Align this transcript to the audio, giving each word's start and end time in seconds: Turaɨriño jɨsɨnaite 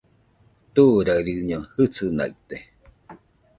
Turaɨriño 0.73 1.59
jɨsɨnaite 1.73 2.57